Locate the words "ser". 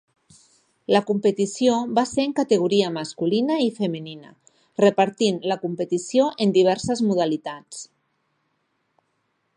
2.11-2.25